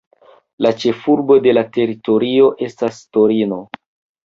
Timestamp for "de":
1.43-1.53